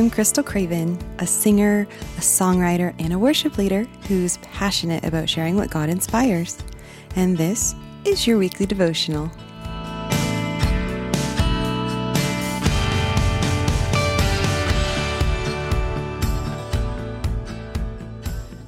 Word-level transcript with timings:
I'm 0.00 0.10
Krystal 0.10 0.42
Craven, 0.42 0.98
a 1.18 1.26
singer, 1.26 1.86
a 2.16 2.20
songwriter, 2.22 2.94
and 2.98 3.12
a 3.12 3.18
worship 3.18 3.58
leader 3.58 3.84
who's 4.08 4.38
passionate 4.38 5.04
about 5.04 5.28
sharing 5.28 5.56
what 5.56 5.68
God 5.68 5.90
inspires. 5.90 6.56
And 7.16 7.36
this 7.36 7.74
is 8.06 8.26
your 8.26 8.38
weekly 8.38 8.64
devotional. 8.64 9.30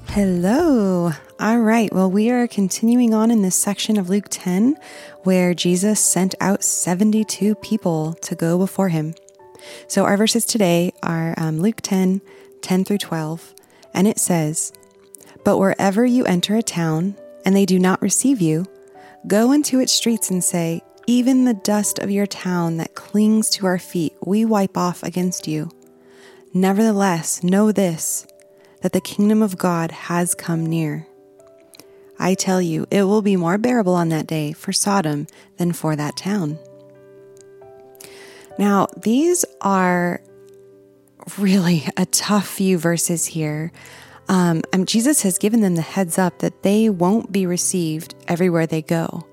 Hello. 0.09 1.13
All 1.41 1.61
right. 1.61 1.91
Well, 1.95 2.11
we 2.11 2.29
are 2.29 2.47
continuing 2.47 3.15
on 3.15 3.31
in 3.31 3.41
this 3.41 3.57
section 3.57 3.97
of 3.97 4.11
Luke 4.11 4.27
10 4.29 4.77
where 5.23 5.55
Jesus 5.55 5.99
sent 5.99 6.35
out 6.43 6.63
72 6.63 7.55
people 7.55 8.13
to 8.21 8.35
go 8.35 8.59
before 8.59 8.91
him. 8.91 9.15
So 9.87 10.05
our 10.05 10.17
verses 10.17 10.45
today 10.45 10.93
are 11.03 11.35
um, 11.37 11.61
Luke 11.61 11.81
10 11.83 12.21
10 12.63 12.85
through 12.85 12.99
12, 12.99 13.55
and 13.93 14.07
it 14.07 14.19
says, 14.19 14.73
But 15.45 15.59
wherever 15.59 16.07
you 16.07 16.25
enter 16.25 16.57
a 16.57 16.63
town 16.63 17.17
and 17.45 17.55
they 17.55 17.67
do 17.67 17.79
not 17.79 18.01
receive 18.01 18.41
you, 18.41 18.67
go 19.27 19.53
into 19.53 19.81
its 19.81 19.93
streets 19.93 20.31
and 20.31 20.43
say, 20.43 20.83
Even 21.07 21.45
the 21.45 21.55
dust 21.55 21.99
of 21.99 22.11
your 22.11 22.27
town 22.27 22.77
that 22.77 22.95
clings 22.95 23.51
to 23.51 23.67
our 23.67 23.79
feet, 23.79 24.15
we 24.25 24.45
wipe 24.45 24.77
off 24.77 25.03
against 25.03 25.49
you. 25.49 25.71
Nevertheless, 26.55 27.43
know 27.43 27.73
this, 27.73 28.27
that 28.83 28.93
the 28.93 29.01
kingdom 29.01 29.43
of 29.43 29.59
God 29.59 29.91
has 29.91 30.35
come 30.35 30.65
near. 30.65 31.07
I 32.19 32.35
tell 32.35 32.63
you, 32.63 32.87
it 32.91 33.03
will 33.05 33.23
be 33.23 33.37
more 33.37 33.59
bearable 33.59 33.95
on 33.95 34.11
that 34.11 34.27
day 34.27 34.53
for 34.53 34.73
Sodom 34.73 35.27
than 35.57 35.73
for 35.73 35.97
that 35.97 36.17
town. 36.17 36.59
Now, 38.59 38.89
these 38.97 39.45
are 39.61 40.23
really 41.39 41.87
a 41.97 42.07
tough 42.07 42.49
few 42.49 42.79
verses 42.79 43.27
here. 43.27 43.73
Um, 44.29 44.63
and 44.73 44.89
Jesus 44.89 45.23
has 45.23 45.39
given 45.39 45.61
them 45.61 45.75
the 45.75 45.83
heads 45.83 46.19
up 46.19 46.39
that 46.39 46.63
they 46.63 46.89
won't 46.89 47.33
be 47.33 47.47
received 47.47 48.15
everywhere 48.29 48.67
they 48.67 48.83
go. 48.83 49.27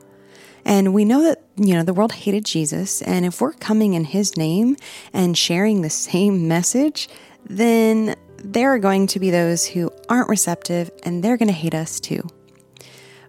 And 0.65 0.93
we 0.93 1.05
know 1.05 1.23
that, 1.23 1.43
you 1.55 1.73
know, 1.73 1.83
the 1.83 1.93
world 1.93 2.11
hated 2.11 2.45
Jesus. 2.45 3.01
And 3.01 3.25
if 3.25 3.41
we're 3.41 3.53
coming 3.53 3.93
in 3.93 4.03
his 4.03 4.35
name 4.35 4.75
and 5.13 5.37
sharing 5.37 5.81
the 5.81 5.89
same 5.89 6.47
message, 6.49 7.07
then 7.45 8.15
there 8.37 8.73
are 8.73 8.79
going 8.79 9.07
to 9.07 9.19
be 9.19 9.31
those 9.31 9.65
who 9.65 9.91
aren't 10.07 10.29
receptive 10.29 10.91
and 11.03 11.23
they're 11.23 11.37
going 11.37 11.47
to 11.47 11.53
hate 11.53 11.75
us 11.75 11.99
too. 11.99 12.27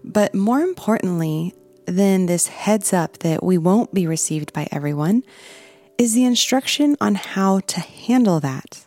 But 0.02 0.34
more 0.34 0.60
importantly 0.60 1.54
than 1.86 2.26
this 2.26 2.46
heads 2.46 2.92
up 2.92 3.18
that 3.18 3.42
we 3.42 3.58
won't 3.58 3.92
be 3.92 4.06
received 4.06 4.52
by 4.52 4.68
everyone 4.70 5.24
is 6.00 6.14
the 6.14 6.24
instruction 6.24 6.96
on 6.98 7.14
how 7.14 7.60
to 7.60 7.78
handle 7.78 8.40
that. 8.40 8.82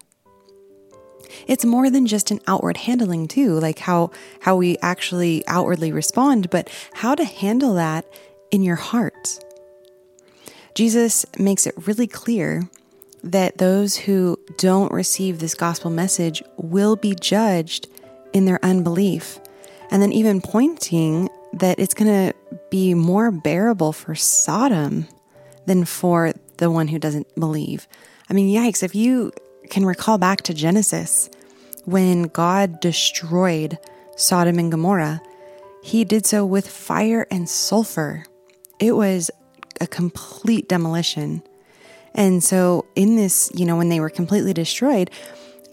It's 1.46 1.64
more 1.64 1.92
than 1.92 2.08
just 2.08 2.32
an 2.32 2.40
outward 2.48 2.76
handling 2.76 3.28
too, 3.28 3.60
like 3.60 3.78
how 3.78 4.10
how 4.42 4.56
we 4.56 4.80
actually 4.82 5.44
outwardly 5.48 5.92
respond, 5.92 6.50
but 6.50 6.70
how 6.92 7.14
to 7.14 7.24
handle 7.24 7.76
that 7.76 8.12
in 8.50 8.64
your 8.64 8.78
heart. 8.78 9.40
Jesus 10.74 11.24
makes 11.38 11.68
it 11.68 11.76
really 11.86 12.08
clear 12.08 12.68
that 13.24 13.60
those 13.60 13.96
who 13.96 14.40
don't 14.58 14.92
receive 14.92 15.38
this 15.38 15.54
gospel 15.54 15.92
message 15.92 16.42
will 16.58 16.96
be 16.96 17.14
judged 17.14 17.88
in 18.34 18.46
their 18.46 18.60
unbelief. 18.66 19.40
And 19.92 20.02
then 20.02 20.14
even 20.14 20.42
pointing 20.42 21.30
that 21.54 21.78
it's 21.78 21.94
going 21.94 22.32
to 22.32 22.36
be 22.72 22.96
more 22.96 23.30
bearable 23.30 23.94
for 23.94 24.16
Sodom 24.16 25.08
than 25.68 25.86
for 25.86 26.34
the 26.64 26.72
one 26.72 26.88
who 26.88 26.98
doesn't 26.98 27.28
believe. 27.36 27.88
I 28.30 28.34
mean, 28.34 28.54
yikes, 28.54 28.84
if 28.84 28.96
you 28.96 29.34
can 29.70 29.86
recall 29.86 30.18
back 30.18 30.42
to 30.44 30.54
Genesis 30.54 31.30
when 31.86 32.24
God 32.24 32.80
destroyed 32.80 33.78
Sodom 34.16 34.58
and 34.58 34.72
Gomorrah, 34.72 35.22
he 35.84 36.06
did 36.06 36.26
so 36.26 36.46
with 36.46 36.68
fire 36.68 37.28
and 37.30 37.50
sulfur. 37.50 38.24
It 38.80 38.94
was 38.94 39.30
a 39.82 39.88
complete 39.88 40.70
demolition. 40.70 41.44
And 42.16 42.42
so, 42.42 42.86
in 42.96 43.18
this, 43.18 43.52
you 43.54 43.66
know, 43.66 43.76
when 43.76 43.90
they 43.90 44.00
were 44.00 44.10
completely 44.10 44.54
destroyed, 44.54 45.12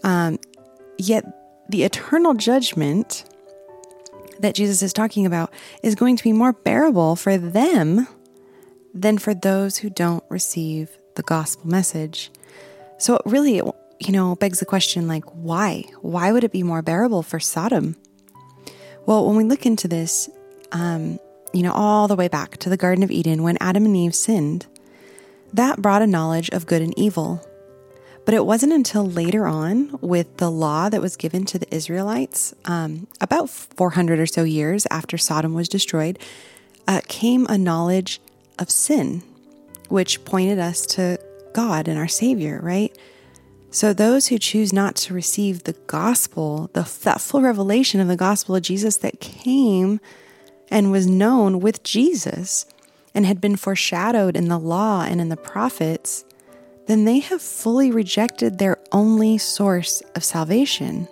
um, 0.03 0.39
yet 0.97 1.23
the 1.69 1.83
eternal 1.83 2.33
judgment 2.33 3.23
that 4.39 4.55
Jesus 4.55 4.81
is 4.81 4.91
talking 4.91 5.25
about 5.25 5.53
is 5.83 5.95
going 5.95 6.17
to 6.17 6.23
be 6.23 6.33
more 6.33 6.51
bearable 6.51 7.15
for 7.15 7.37
them 7.37 8.07
than 8.93 9.17
for 9.17 9.33
those 9.33 9.77
who 9.77 9.89
don't 9.89 10.23
receive 10.29 10.97
the 11.15 11.23
gospel 11.23 11.69
message. 11.69 12.31
So 12.97 13.15
it 13.15 13.21
really, 13.25 13.55
you 13.55 14.11
know, 14.11 14.35
begs 14.35 14.59
the 14.59 14.65
question 14.65 15.07
like, 15.07 15.25
why? 15.25 15.85
Why 16.01 16.31
would 16.31 16.43
it 16.43 16.51
be 16.51 16.63
more 16.63 16.81
bearable 16.81 17.23
for 17.23 17.39
Sodom? 17.39 17.95
Well, 19.05 19.25
when 19.25 19.35
we 19.35 19.43
look 19.43 19.65
into 19.65 19.87
this, 19.87 20.29
um, 20.71 21.19
you 21.53 21.63
know, 21.63 21.73
all 21.73 22.07
the 22.07 22.15
way 22.15 22.27
back 22.27 22.57
to 22.57 22.69
the 22.69 22.77
Garden 22.77 23.03
of 23.03 23.11
Eden 23.11 23.43
when 23.43 23.57
Adam 23.59 23.85
and 23.85 23.97
Eve 23.97 24.15
sinned, 24.15 24.67
that 25.53 25.81
brought 25.81 26.01
a 26.01 26.07
knowledge 26.07 26.49
of 26.49 26.65
good 26.65 26.81
and 26.81 26.97
evil. 26.97 27.45
But 28.23 28.35
it 28.35 28.45
wasn't 28.45 28.73
until 28.73 29.05
later 29.05 29.47
on, 29.47 29.97
with 29.99 30.37
the 30.37 30.51
law 30.51 30.89
that 30.89 31.01
was 31.01 31.17
given 31.17 31.43
to 31.45 31.57
the 31.57 31.73
Israelites, 31.73 32.53
um, 32.65 33.07
about 33.19 33.49
400 33.49 34.19
or 34.19 34.27
so 34.27 34.43
years 34.43 34.85
after 34.91 35.17
Sodom 35.17 35.55
was 35.55 35.67
destroyed, 35.67 36.19
uh, 36.87 37.01
came 37.07 37.47
a 37.49 37.57
knowledge 37.57 38.21
of 38.61 38.69
sin, 38.69 39.23
which 39.89 40.23
pointed 40.23 40.59
us 40.59 40.85
to 40.85 41.19
God 41.53 41.87
and 41.87 41.97
our 41.97 42.07
Savior, 42.07 42.59
right? 42.63 42.95
So, 43.71 43.93
those 43.93 44.27
who 44.27 44.37
choose 44.37 44.73
not 44.73 44.95
to 44.97 45.13
receive 45.13 45.63
the 45.63 45.75
gospel, 45.87 46.69
the, 46.73 46.89
that 47.03 47.21
full 47.21 47.41
revelation 47.41 47.99
of 48.01 48.07
the 48.07 48.17
gospel 48.17 48.55
of 48.55 48.63
Jesus 48.63 48.97
that 48.97 49.21
came 49.21 49.99
and 50.69 50.91
was 50.91 51.07
known 51.07 51.59
with 51.61 51.83
Jesus 51.83 52.65
and 53.15 53.25
had 53.25 53.41
been 53.41 53.55
foreshadowed 53.55 54.35
in 54.35 54.49
the 54.49 54.59
law 54.59 55.03
and 55.03 55.21
in 55.21 55.29
the 55.29 55.37
prophets, 55.37 56.25
then 56.87 57.05
they 57.05 57.19
have 57.19 57.41
fully 57.41 57.91
rejected 57.91 58.57
their 58.57 58.77
only 58.91 59.37
source 59.37 60.01
of 60.15 60.23
salvation. 60.23 61.07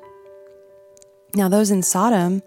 Now, 1.34 1.48
those 1.48 1.72
in 1.72 1.84
Sodom 1.84 2.42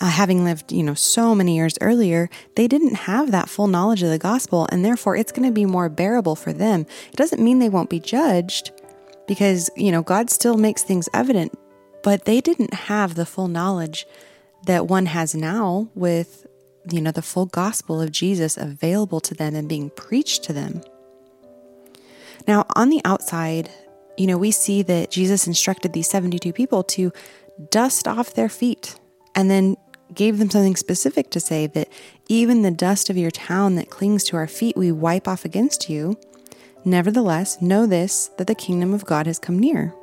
uh, 0.00 0.08
having 0.08 0.44
lived, 0.44 0.72
you 0.72 0.82
know, 0.82 0.94
so 0.94 1.34
many 1.34 1.56
years 1.56 1.76
earlier, 1.80 2.30
they 2.54 2.68
didn't 2.68 2.94
have 2.94 3.30
that 3.30 3.48
full 3.48 3.66
knowledge 3.66 4.02
of 4.02 4.10
the 4.10 4.18
gospel, 4.18 4.66
and 4.70 4.84
therefore 4.84 5.16
it's 5.16 5.32
going 5.32 5.48
to 5.48 5.54
be 5.54 5.66
more 5.66 5.88
bearable 5.88 6.36
for 6.36 6.52
them. 6.52 6.86
It 7.12 7.16
doesn't 7.16 7.42
mean 7.42 7.58
they 7.58 7.68
won't 7.68 7.90
be 7.90 8.00
judged 8.00 8.72
because, 9.26 9.70
you 9.76 9.92
know, 9.92 10.02
God 10.02 10.30
still 10.30 10.56
makes 10.56 10.82
things 10.82 11.08
evident, 11.12 11.52
but 12.02 12.24
they 12.24 12.40
didn't 12.40 12.74
have 12.74 13.14
the 13.14 13.26
full 13.26 13.48
knowledge 13.48 14.06
that 14.66 14.86
one 14.86 15.06
has 15.06 15.34
now 15.34 15.88
with, 15.94 16.46
you 16.90 17.00
know, 17.00 17.10
the 17.10 17.22
full 17.22 17.46
gospel 17.46 18.00
of 18.00 18.12
Jesus 18.12 18.56
available 18.56 19.20
to 19.20 19.34
them 19.34 19.54
and 19.54 19.68
being 19.68 19.90
preached 19.90 20.44
to 20.44 20.52
them. 20.52 20.82
Now, 22.46 22.66
on 22.74 22.90
the 22.90 23.02
outside, 23.04 23.70
you 24.16 24.26
know, 24.26 24.38
we 24.38 24.50
see 24.50 24.82
that 24.82 25.10
Jesus 25.10 25.46
instructed 25.46 25.92
these 25.92 26.08
72 26.08 26.52
people 26.52 26.82
to 26.84 27.12
dust 27.70 28.08
off 28.08 28.34
their 28.34 28.48
feet 28.48 28.98
and 29.40 29.50
then 29.50 29.74
gave 30.14 30.38
them 30.38 30.50
something 30.50 30.76
specific 30.76 31.30
to 31.30 31.40
say 31.40 31.66
that 31.66 31.88
even 32.28 32.60
the 32.60 32.70
dust 32.70 33.08
of 33.08 33.16
your 33.16 33.30
town 33.30 33.76
that 33.76 33.88
clings 33.88 34.22
to 34.24 34.36
our 34.36 34.46
feet 34.46 34.76
we 34.76 34.92
wipe 34.92 35.26
off 35.26 35.46
against 35.46 35.88
you. 35.88 36.18
Nevertheless, 36.84 37.62
know 37.62 37.86
this 37.86 38.28
that 38.36 38.46
the 38.46 38.54
kingdom 38.54 38.92
of 38.92 39.06
God 39.06 39.26
has 39.26 39.38
come 39.38 39.58
near. 39.58 39.94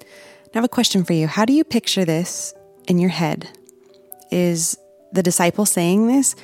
Now, 0.00 0.54
I 0.54 0.58
have 0.58 0.64
a 0.64 0.68
question 0.68 1.04
for 1.04 1.12
you. 1.12 1.26
How 1.26 1.44
do 1.44 1.52
you 1.52 1.64
picture 1.64 2.06
this 2.06 2.54
in 2.86 2.98
your 2.98 3.10
head? 3.10 3.50
Is 4.30 4.78
the 5.12 5.22
disciple 5.22 5.66
saying 5.66 6.06
this, 6.06 6.34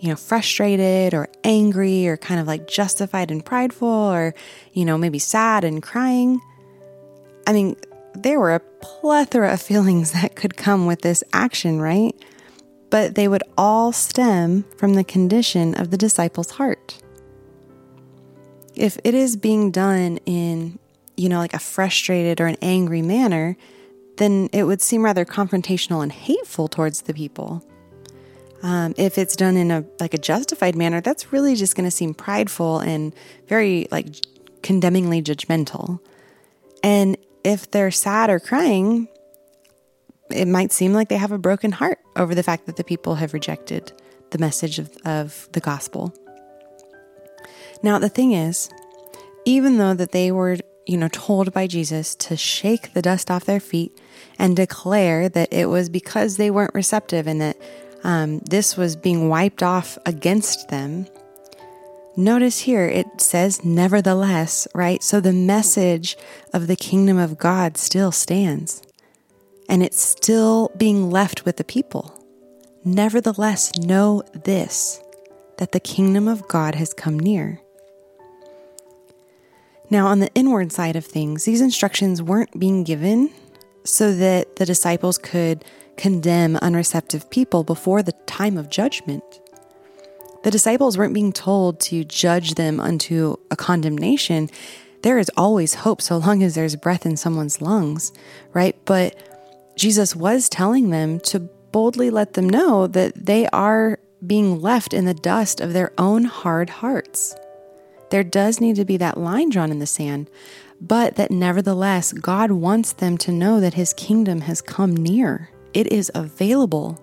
you 0.00 0.08
know, 0.08 0.16
frustrated 0.16 1.14
or 1.14 1.28
angry 1.44 2.08
or 2.08 2.16
kind 2.16 2.40
of 2.40 2.48
like 2.48 2.66
justified 2.66 3.30
and 3.30 3.44
prideful 3.44 3.88
or, 3.88 4.34
you 4.72 4.84
know, 4.84 4.98
maybe 4.98 5.20
sad 5.20 5.62
and 5.62 5.80
crying? 5.82 6.40
I 7.46 7.52
mean, 7.52 7.76
there 8.14 8.38
were 8.38 8.54
a 8.54 8.60
plethora 8.80 9.52
of 9.52 9.62
feelings 9.62 10.12
that 10.12 10.36
could 10.36 10.56
come 10.56 10.86
with 10.86 11.02
this 11.02 11.24
action, 11.32 11.80
right? 11.80 12.14
But 12.90 13.14
they 13.14 13.28
would 13.28 13.42
all 13.56 13.92
stem 13.92 14.64
from 14.76 14.94
the 14.94 15.04
condition 15.04 15.74
of 15.74 15.90
the 15.90 15.96
disciple's 15.96 16.52
heart. 16.52 17.02
If 18.74 18.98
it 19.04 19.14
is 19.14 19.36
being 19.36 19.70
done 19.70 20.18
in, 20.26 20.78
you 21.16 21.28
know, 21.28 21.38
like 21.38 21.54
a 21.54 21.58
frustrated 21.58 22.40
or 22.40 22.46
an 22.46 22.56
angry 22.62 23.02
manner, 23.02 23.56
then 24.16 24.48
it 24.52 24.64
would 24.64 24.82
seem 24.82 25.04
rather 25.04 25.24
confrontational 25.24 26.02
and 26.02 26.12
hateful 26.12 26.68
towards 26.68 27.02
the 27.02 27.14
people. 27.14 27.66
Um, 28.62 28.94
if 28.96 29.18
it's 29.18 29.34
done 29.34 29.56
in 29.56 29.70
a 29.70 29.84
like 29.98 30.14
a 30.14 30.18
justified 30.18 30.76
manner, 30.76 31.00
that's 31.00 31.32
really 31.32 31.56
just 31.56 31.74
going 31.74 31.86
to 31.86 31.90
seem 31.90 32.14
prideful 32.14 32.78
and 32.78 33.12
very 33.48 33.88
like 33.90 34.06
condemningly 34.62 35.20
judgmental. 35.20 35.98
And 36.84 37.16
if 37.44 37.70
they're 37.70 37.90
sad 37.90 38.30
or 38.30 38.40
crying, 38.40 39.08
it 40.30 40.48
might 40.48 40.72
seem 40.72 40.92
like 40.92 41.08
they 41.08 41.16
have 41.16 41.32
a 41.32 41.38
broken 41.38 41.72
heart 41.72 41.98
over 42.16 42.34
the 42.34 42.42
fact 42.42 42.66
that 42.66 42.76
the 42.76 42.84
people 42.84 43.16
have 43.16 43.34
rejected 43.34 43.92
the 44.30 44.38
message 44.38 44.78
of, 44.78 44.90
of 45.04 45.48
the 45.52 45.60
gospel. 45.60 46.14
Now, 47.82 47.98
the 47.98 48.08
thing 48.08 48.32
is, 48.32 48.70
even 49.44 49.78
though 49.78 49.94
that 49.94 50.12
they 50.12 50.30
were, 50.32 50.58
you 50.86 50.96
know, 50.96 51.08
told 51.08 51.52
by 51.52 51.66
Jesus 51.66 52.14
to 52.16 52.36
shake 52.36 52.92
the 52.92 53.02
dust 53.02 53.30
off 53.30 53.44
their 53.44 53.60
feet 53.60 54.00
and 54.38 54.56
declare 54.56 55.28
that 55.28 55.52
it 55.52 55.66
was 55.66 55.88
because 55.88 56.36
they 56.36 56.50
weren't 56.50 56.74
receptive 56.74 57.26
and 57.26 57.40
that 57.40 57.56
um, 58.04 58.38
this 58.40 58.76
was 58.76 58.96
being 58.96 59.28
wiped 59.28 59.62
off 59.62 59.98
against 60.06 60.68
them. 60.68 61.06
Notice 62.16 62.60
here 62.60 62.86
it 62.86 63.20
says, 63.20 63.64
nevertheless, 63.64 64.68
right? 64.74 65.02
So 65.02 65.20
the 65.20 65.32
message 65.32 66.16
of 66.52 66.66
the 66.66 66.76
kingdom 66.76 67.18
of 67.18 67.38
God 67.38 67.76
still 67.78 68.12
stands 68.12 68.82
and 69.68 69.82
it's 69.82 70.00
still 70.00 70.70
being 70.76 71.10
left 71.10 71.44
with 71.44 71.56
the 71.56 71.64
people. 71.64 72.22
Nevertheless, 72.84 73.72
know 73.78 74.22
this 74.44 75.00
that 75.58 75.72
the 75.72 75.80
kingdom 75.80 76.26
of 76.28 76.48
God 76.48 76.74
has 76.74 76.92
come 76.92 77.18
near. 77.18 77.60
Now, 79.90 80.06
on 80.06 80.18
the 80.18 80.32
inward 80.34 80.72
side 80.72 80.96
of 80.96 81.04
things, 81.04 81.44
these 81.44 81.60
instructions 81.60 82.22
weren't 82.22 82.58
being 82.58 82.82
given 82.82 83.30
so 83.84 84.12
that 84.14 84.56
the 84.56 84.66
disciples 84.66 85.18
could 85.18 85.64
condemn 85.96 86.56
unreceptive 86.56 87.30
people 87.30 87.64
before 87.64 88.02
the 88.02 88.12
time 88.26 88.58
of 88.58 88.70
judgment. 88.70 89.31
The 90.42 90.50
disciples 90.50 90.98
weren't 90.98 91.14
being 91.14 91.32
told 91.32 91.80
to 91.80 92.04
judge 92.04 92.54
them 92.54 92.80
unto 92.80 93.36
a 93.50 93.56
condemnation. 93.56 94.50
There 95.02 95.18
is 95.18 95.30
always 95.36 95.74
hope 95.74 96.02
so 96.02 96.16
long 96.16 96.42
as 96.42 96.54
there's 96.54 96.76
breath 96.76 97.06
in 97.06 97.16
someone's 97.16 97.60
lungs, 97.60 98.12
right? 98.52 98.76
But 98.84 99.16
Jesus 99.76 100.16
was 100.16 100.48
telling 100.48 100.90
them 100.90 101.20
to 101.20 101.40
boldly 101.40 102.10
let 102.10 102.34
them 102.34 102.48
know 102.48 102.86
that 102.86 103.26
they 103.26 103.46
are 103.48 103.98
being 104.24 104.60
left 104.60 104.92
in 104.92 105.04
the 105.04 105.14
dust 105.14 105.60
of 105.60 105.72
their 105.72 105.92
own 105.98 106.24
hard 106.24 106.70
hearts. 106.70 107.34
There 108.10 108.24
does 108.24 108.60
need 108.60 108.76
to 108.76 108.84
be 108.84 108.96
that 108.98 109.18
line 109.18 109.48
drawn 109.48 109.70
in 109.70 109.78
the 109.78 109.86
sand, 109.86 110.28
but 110.80 111.16
that 111.16 111.30
nevertheless, 111.30 112.12
God 112.12 112.50
wants 112.50 112.92
them 112.92 113.16
to 113.18 113.32
know 113.32 113.58
that 113.60 113.74
His 113.74 113.94
kingdom 113.94 114.42
has 114.42 114.60
come 114.60 114.94
near, 114.94 115.50
it 115.72 115.90
is 115.90 116.10
available. 116.14 117.00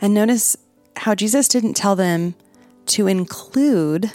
And 0.00 0.12
notice 0.12 0.56
how 0.96 1.14
Jesus 1.14 1.48
didn't 1.48 1.74
tell 1.74 1.96
them 1.96 2.34
to 2.86 3.06
include 3.06 4.12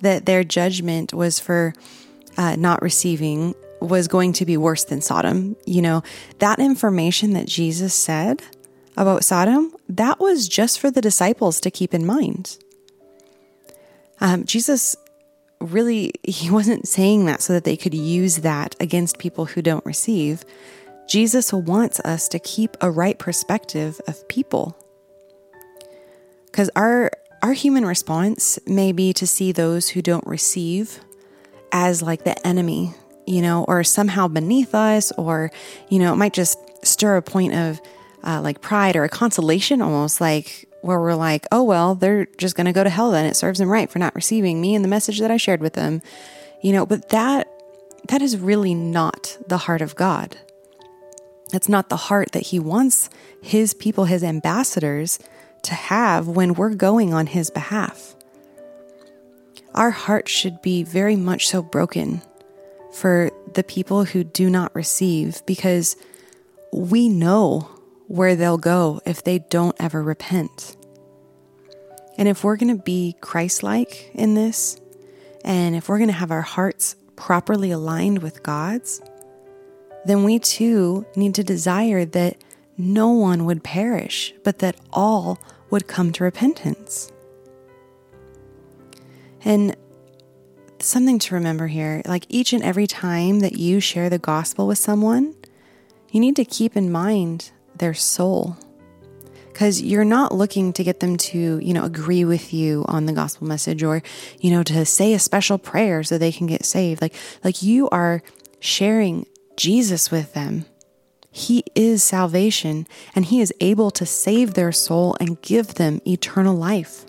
that 0.00 0.26
their 0.26 0.44
judgment 0.44 1.14
was 1.14 1.38
for 1.38 1.74
uh, 2.36 2.56
not 2.56 2.82
receiving 2.82 3.54
was 3.80 4.08
going 4.08 4.32
to 4.32 4.46
be 4.46 4.56
worse 4.56 4.84
than 4.84 5.00
Sodom. 5.00 5.56
You 5.66 5.82
know, 5.82 6.02
that 6.38 6.58
information 6.58 7.32
that 7.32 7.46
Jesus 7.46 7.94
said 7.94 8.42
about 8.96 9.24
Sodom, 9.24 9.74
that 9.88 10.20
was 10.20 10.48
just 10.48 10.78
for 10.78 10.90
the 10.90 11.00
disciples 11.00 11.60
to 11.60 11.70
keep 11.70 11.94
in 11.94 12.06
mind. 12.06 12.58
Um, 14.20 14.44
Jesus 14.44 14.96
really, 15.60 16.12
he 16.22 16.50
wasn't 16.50 16.88
saying 16.88 17.26
that 17.26 17.40
so 17.40 17.52
that 17.52 17.64
they 17.64 17.76
could 17.76 17.94
use 17.94 18.38
that 18.38 18.76
against 18.80 19.18
people 19.18 19.46
who 19.46 19.62
don't 19.62 19.84
receive. 19.86 20.44
Jesus 21.08 21.52
wants 21.52 22.00
us 22.00 22.28
to 22.28 22.38
keep 22.38 22.76
a 22.80 22.90
right 22.90 23.18
perspective 23.18 24.00
of 24.06 24.26
people. 24.28 24.76
Because 26.52 26.70
our 26.76 27.10
our 27.42 27.54
human 27.54 27.84
response 27.84 28.60
may 28.68 28.92
be 28.92 29.12
to 29.14 29.26
see 29.26 29.50
those 29.50 29.88
who 29.88 30.00
don't 30.02 30.24
receive 30.28 31.00
as 31.72 32.00
like 32.02 32.22
the 32.22 32.46
enemy 32.46 32.94
you 33.26 33.42
know, 33.42 33.64
or 33.64 33.84
somehow 33.84 34.28
beneath 34.28 34.74
us, 34.74 35.12
or, 35.12 35.50
you 35.88 35.98
know, 35.98 36.12
it 36.12 36.16
might 36.16 36.32
just 36.32 36.58
stir 36.84 37.16
a 37.16 37.22
point 37.22 37.54
of 37.54 37.80
uh, 38.24 38.40
like 38.40 38.60
pride 38.60 38.96
or 38.96 39.04
a 39.04 39.08
consolation 39.08 39.82
almost 39.82 40.20
like 40.20 40.68
where 40.80 40.98
we're 40.98 41.14
like, 41.14 41.46
oh, 41.52 41.62
well, 41.62 41.94
they're 41.94 42.26
just 42.38 42.56
going 42.56 42.66
to 42.66 42.72
go 42.72 42.82
to 42.82 42.90
hell 42.90 43.10
then. 43.12 43.24
It 43.24 43.36
serves 43.36 43.58
them 43.58 43.68
right 43.68 43.90
for 43.90 43.98
not 43.98 44.14
receiving 44.14 44.60
me 44.60 44.74
and 44.74 44.84
the 44.84 44.88
message 44.88 45.20
that 45.20 45.30
I 45.30 45.36
shared 45.36 45.60
with 45.60 45.74
them, 45.74 46.02
you 46.60 46.72
know, 46.72 46.84
but 46.84 47.10
that, 47.10 47.48
that 48.08 48.22
is 48.22 48.36
really 48.36 48.74
not 48.74 49.38
the 49.46 49.58
heart 49.58 49.80
of 49.80 49.94
God. 49.94 50.36
It's 51.52 51.68
not 51.68 51.88
the 51.88 51.96
heart 51.96 52.32
that 52.32 52.48
He 52.48 52.58
wants 52.58 53.10
His 53.40 53.74
people, 53.74 54.06
His 54.06 54.24
ambassadors, 54.24 55.20
to 55.62 55.74
have 55.74 56.28
when 56.28 56.54
we're 56.54 56.74
going 56.74 57.14
on 57.14 57.26
His 57.26 57.50
behalf. 57.50 58.14
Our 59.74 59.90
hearts 59.90 60.30
should 60.30 60.60
be 60.60 60.82
very 60.82 61.16
much 61.16 61.48
so 61.48 61.62
broken 61.62 62.22
for 62.92 63.30
the 63.54 63.64
people 63.64 64.04
who 64.04 64.22
do 64.24 64.50
not 64.50 64.74
receive 64.74 65.42
because 65.46 65.96
we 66.72 67.08
know 67.08 67.68
where 68.06 68.36
they'll 68.36 68.58
go 68.58 69.00
if 69.06 69.24
they 69.24 69.38
don't 69.38 69.76
ever 69.78 70.02
repent. 70.02 70.76
And 72.18 72.28
if 72.28 72.44
we're 72.44 72.56
going 72.56 72.76
to 72.76 72.82
be 72.82 73.16
Christ 73.20 73.62
like 73.62 74.10
in 74.14 74.34
this, 74.34 74.78
and 75.44 75.74
if 75.74 75.88
we're 75.88 75.98
going 75.98 76.10
to 76.10 76.14
have 76.14 76.30
our 76.30 76.42
hearts 76.42 76.96
properly 77.16 77.70
aligned 77.70 78.22
with 78.22 78.42
God's, 78.42 79.00
then 80.04 80.24
we 80.24 80.38
too 80.38 81.06
need 81.16 81.34
to 81.36 81.44
desire 81.44 82.04
that 82.04 82.36
no 82.76 83.10
one 83.10 83.44
would 83.44 83.62
perish, 83.62 84.34
but 84.44 84.58
that 84.60 84.76
all 84.92 85.38
would 85.70 85.86
come 85.86 86.12
to 86.12 86.24
repentance. 86.24 87.12
And 89.44 89.76
something 90.78 91.18
to 91.18 91.34
remember 91.34 91.68
here 91.68 92.02
like 92.06 92.26
each 92.28 92.52
and 92.52 92.62
every 92.62 92.86
time 92.86 93.40
that 93.40 93.56
you 93.56 93.80
share 93.80 94.10
the 94.10 94.18
gospel 94.18 94.66
with 94.66 94.78
someone, 94.78 95.34
you 96.10 96.20
need 96.20 96.36
to 96.36 96.44
keep 96.44 96.76
in 96.76 96.90
mind 96.90 97.50
their 97.76 97.94
soul. 97.94 98.56
Because 99.52 99.82
you're 99.82 100.04
not 100.04 100.34
looking 100.34 100.72
to 100.72 100.82
get 100.82 101.00
them 101.00 101.18
to, 101.18 101.58
you 101.58 101.74
know, 101.74 101.84
agree 101.84 102.24
with 102.24 102.54
you 102.54 102.86
on 102.88 103.04
the 103.04 103.12
gospel 103.12 103.46
message 103.46 103.82
or, 103.82 104.02
you 104.40 104.50
know, 104.50 104.62
to 104.62 104.84
say 104.86 105.12
a 105.12 105.18
special 105.18 105.58
prayer 105.58 106.02
so 106.02 106.16
they 106.16 106.32
can 106.32 106.46
get 106.46 106.64
saved. 106.64 107.02
Like, 107.02 107.14
like 107.44 107.62
you 107.62 107.88
are 107.90 108.22
sharing 108.60 109.26
Jesus 109.56 110.10
with 110.10 110.32
them. 110.32 110.64
He 111.32 111.64
is 111.74 112.02
salvation 112.02 112.86
and 113.14 113.24
He 113.24 113.40
is 113.40 113.52
able 113.60 113.90
to 113.92 114.06
save 114.06 114.54
their 114.54 114.70
soul 114.70 115.16
and 115.18 115.40
give 115.40 115.74
them 115.74 116.00
eternal 116.06 116.54
life. 116.54 117.06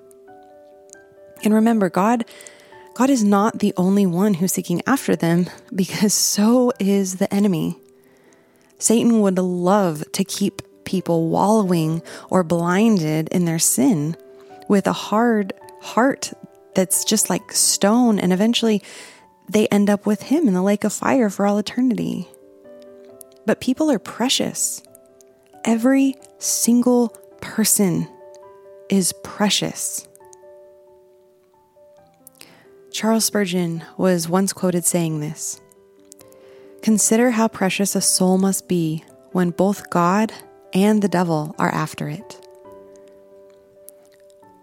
And 1.44 1.54
remember, 1.54 1.90
God 1.90 2.25
God 2.96 3.10
is 3.10 3.24
not 3.24 3.58
the 3.58 3.74
only 3.75 4.06
one 4.06 4.36
who's 4.36 4.54
seeking 4.54 4.81
after 4.86 5.16
them 5.16 5.48
because 5.75 6.14
so 6.14 6.72
is 6.80 7.16
the 7.16 7.31
enemy. 7.34 7.78
Satan 8.78 9.22
would 9.22 9.38
love 9.38 10.04
to 10.14 10.24
keep 10.24 10.62
people 10.84 11.30
wallowing 11.30 12.02
or 12.30 12.44
blinded 12.44 13.30
in 13.30 13.45
their 13.45 13.59
sin 13.59 14.16
with 14.68 14.88
a 14.88 14.94
hard 14.94 15.54
heart 15.81 16.33
that's 16.76 17.06
just 17.06 17.30
like 17.30 17.52
stone, 17.52 18.19
and 18.19 18.33
eventually 18.33 18.81
they 19.47 19.68
end 19.68 19.90
up 19.90 20.06
with 20.06 20.24
him 20.24 20.47
in 20.47 20.54
the 20.54 20.62
lake 20.62 20.83
of 20.83 20.94
fire 20.94 21.30
for 21.30 21.45
all 21.45 21.57
eternity. 21.57 22.28
But 23.45 23.62
people 23.62 23.92
are 23.92 24.00
precious. 24.00 24.81
Every 25.66 26.16
single 26.40 27.09
person 27.42 28.07
is 28.90 29.14
precious. 29.23 30.07
Charles 32.92 33.26
Spurgeon 33.26 33.83
was 33.97 34.30
once 34.30 34.54
quoted 34.54 34.85
saying 34.85 35.19
this 35.19 35.59
Consider 36.81 37.31
how 37.31 37.47
precious 37.47 37.95
a 37.95 38.02
soul 38.02 38.38
must 38.38 38.68
be 38.68 39.04
when 39.31 39.50
both 39.50 39.90
God 39.90 40.31
and 40.73 41.02
the 41.02 41.07
devil 41.07 41.56
are 41.57 41.73
after 41.73 42.07
it. 42.07 42.40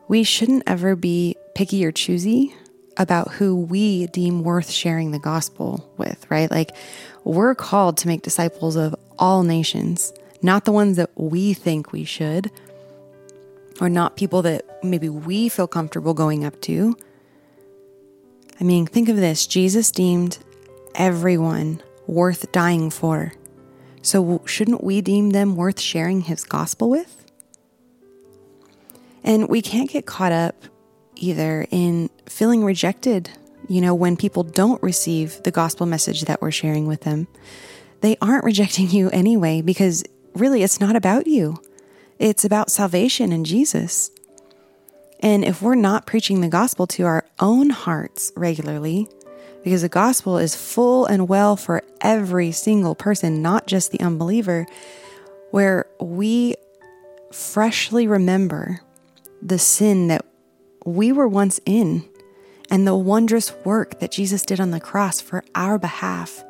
We 0.06 0.22
shouldn't 0.22 0.64
ever 0.66 0.96
be 0.96 1.36
picky 1.54 1.84
or 1.84 1.92
choosy 1.92 2.54
about 2.96 3.32
who 3.32 3.56
we 3.56 4.06
deem 4.08 4.42
worth 4.42 4.70
sharing 4.70 5.10
the 5.10 5.18
gospel 5.18 5.92
with, 5.96 6.26
right? 6.30 6.50
Like, 6.50 6.70
we're 7.24 7.54
called 7.54 7.96
to 7.98 8.08
make 8.08 8.22
disciples 8.22 8.76
of 8.76 8.94
all 9.18 9.42
nations, 9.42 10.12
not 10.42 10.64
the 10.64 10.72
ones 10.72 10.96
that 10.96 11.10
we 11.14 11.54
think 11.54 11.92
we 11.92 12.04
should, 12.04 12.50
or 13.80 13.88
not 13.88 14.16
people 14.16 14.42
that 14.42 14.84
maybe 14.84 15.08
we 15.08 15.48
feel 15.48 15.66
comfortable 15.66 16.14
going 16.14 16.44
up 16.44 16.60
to 16.62 16.96
I 18.60 18.64
mean, 18.64 18.86
think 18.86 19.08
of 19.08 19.16
this 19.16 19.46
Jesus 19.46 19.90
deemed 19.90 20.38
everyone 20.94 21.82
worth 22.06 22.52
dying 22.52 22.90
for. 22.90 23.32
So, 24.02 24.42
shouldn't 24.44 24.84
we 24.84 25.00
deem 25.00 25.30
them 25.30 25.56
worth 25.56 25.80
sharing 25.80 26.22
his 26.22 26.44
gospel 26.44 26.90
with? 26.90 27.24
And 29.24 29.48
we 29.48 29.62
can't 29.62 29.88
get 29.88 30.06
caught 30.06 30.32
up 30.32 30.64
either 31.20 31.66
in 31.70 32.10
feeling 32.26 32.64
rejected, 32.64 33.30
you 33.68 33.80
know, 33.80 33.94
when 33.94 34.16
people 34.16 34.42
don't 34.42 34.82
receive 34.82 35.42
the 35.44 35.50
gospel 35.50 35.86
message 35.86 36.22
that 36.22 36.42
we're 36.42 36.50
sharing 36.50 36.86
with 36.86 37.02
them. 37.02 37.28
They 38.00 38.16
aren't 38.20 38.44
rejecting 38.44 38.90
you 38.90 39.10
anyway, 39.10 39.62
because 39.62 40.02
really 40.34 40.62
it's 40.62 40.80
not 40.80 40.96
about 40.96 41.26
you, 41.26 41.58
it's 42.18 42.44
about 42.44 42.70
salvation 42.70 43.32
in 43.32 43.44
Jesus. 43.44 44.10
And 45.20 45.44
if 45.44 45.60
we're 45.60 45.74
not 45.74 46.06
preaching 46.06 46.40
the 46.40 46.48
gospel 46.48 46.86
to 46.88 47.04
our 47.04 47.26
own 47.38 47.70
hearts 47.70 48.32
regularly, 48.36 49.06
because 49.62 49.82
the 49.82 49.88
gospel 49.90 50.38
is 50.38 50.56
full 50.56 51.04
and 51.04 51.28
well 51.28 51.56
for 51.56 51.82
every 52.00 52.52
single 52.52 52.94
person, 52.94 53.42
not 53.42 53.66
just 53.66 53.92
the 53.92 54.00
unbeliever, 54.00 54.66
where 55.50 55.84
we 56.00 56.54
freshly 57.30 58.06
remember 58.06 58.80
the 59.42 59.58
sin 59.58 60.08
that 60.08 60.24
we 60.84 61.12
were 61.12 61.28
once 61.28 61.60
in 61.66 62.04
and 62.70 62.86
the 62.86 62.96
wondrous 62.96 63.52
work 63.64 63.98
that 64.00 64.12
Jesus 64.12 64.42
did 64.42 64.60
on 64.60 64.70
the 64.70 64.80
cross 64.80 65.20
for 65.20 65.44
our 65.54 65.78
behalf 65.78 66.44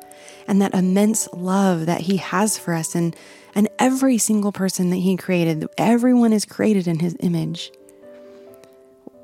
and 0.47 0.61
that 0.61 0.73
immense 0.73 1.27
love 1.33 1.85
that 1.85 2.01
he 2.01 2.17
has 2.17 2.57
for 2.57 2.73
us 2.73 2.95
and 2.95 3.15
and 3.53 3.67
every 3.79 4.17
single 4.17 4.51
person 4.51 4.89
that 4.91 4.97
he 4.97 5.17
created 5.17 5.67
everyone 5.77 6.33
is 6.33 6.45
created 6.45 6.87
in 6.87 6.99
his 6.99 7.15
image 7.19 7.71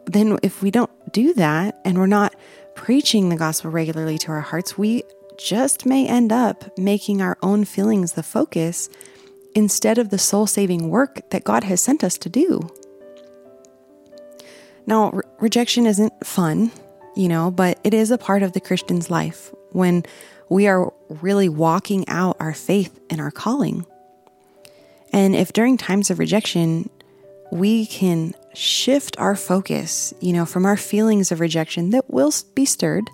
then 0.06 0.38
if 0.42 0.62
we 0.62 0.72
don't 0.72 0.92
do 1.12 1.34
that 1.34 1.80
and 1.86 1.98
we're 1.98 2.08
not 2.08 2.36
preaching 2.76 3.30
the 3.30 3.36
gospel 3.36 3.72
regularly 3.72 4.18
to 4.18 4.32
our 4.32 4.42
hearts 4.42 4.78
we 4.78 5.04
just 5.38 5.86
may 5.86 6.08
end 6.08 6.32
up 6.32 6.78
making 6.78 7.22
our 7.22 7.38
own 7.42 7.64
feelings 7.64 8.14
the 8.14 8.24
focus 8.24 8.90
instead 9.56 9.98
of 9.98 10.10
the 10.10 10.18
soul 10.18 10.48
saving 10.48 10.90
work 10.90 11.30
that 11.30 11.44
God 11.44 11.64
has 11.64 11.82
sent 11.82 12.04
us 12.04 12.18
to 12.20 12.30
do. 12.30 12.70
Now, 14.88 15.12
re- 15.12 15.24
rejection 15.40 15.86
isn't 15.86 16.26
fun, 16.26 16.72
you 17.16 17.28
know, 17.28 17.52
but 17.52 17.80
it 17.84 17.94
is 17.94 18.10
a 18.10 18.18
part 18.18 18.42
of 18.42 18.54
the 18.54 18.60
Christian's 18.60 19.12
life 19.12 19.54
when 19.72 20.04
we 20.50 20.68
are 20.68 20.92
really 21.10 21.50
walking 21.50 22.08
out 22.10 22.38
our 22.40 22.54
faith 22.54 23.00
and 23.10 23.22
our 23.22 23.32
calling. 23.32 23.86
And 25.14 25.36
if 25.36 25.54
during 25.54 25.78
times 25.78 26.10
of 26.10 26.18
rejection, 26.18 26.90
we 27.52 27.86
can 27.86 28.34
shift 28.56 29.20
our 29.20 29.36
focus, 29.36 30.14
you 30.20 30.34
know, 30.34 30.46
from 30.46 30.66
our 30.66 30.78
feelings 30.78 31.32
of 31.32 31.40
rejection 31.40 31.92
that 31.92 32.10
will 32.10 32.32
be 32.56 32.66
stirred 32.66 33.08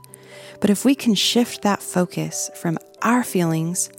but 0.63 0.69
if 0.69 0.85
we 0.85 0.95
can 0.95 1.13
shift 1.13 1.63
that 1.63 1.83
focus 1.83 2.49
from 2.55 2.77
our 3.01 3.21
feelings 3.21 3.89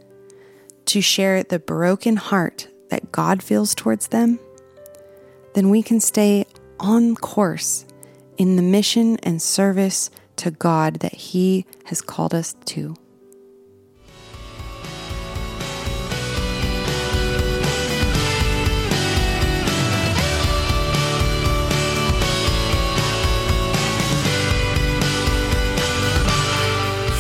to 0.87 1.03
share 1.03 1.43
the 1.43 1.59
broken 1.59 2.17
heart 2.17 2.69
that 2.89 3.13
God 3.13 3.43
feels 3.43 3.75
towards 3.75 4.09
them, 4.09 4.39
then 5.55 5.69
we 5.69 5.83
can 5.83 6.01
stay 6.01 6.47
on 6.85 7.17
course 7.17 7.87
in 8.37 8.57
the 8.57 8.63
mission 8.63 9.17
and 9.23 9.41
service 9.41 10.11
to 10.37 10.51
God 10.51 10.97
that 10.97 11.15
He 11.15 11.65
has 11.87 12.03
called 12.03 12.35
us 12.35 12.55
to. 12.67 12.95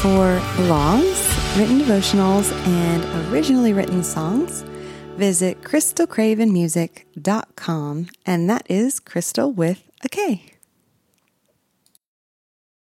For 0.02 0.38
blogs, 0.60 1.56
written 1.56 1.78
devotionals, 1.78 2.52
and 2.66 3.32
originally 3.32 3.72
written 3.72 4.04
songs, 4.04 4.62
visit 5.14 5.62
krystalcravenmusic.com, 5.62 8.06
and 8.26 8.50
that 8.50 8.70
is 8.70 9.00
crystal 9.00 9.52
with 9.52 9.82
a 10.02 10.08
K. 10.08 10.53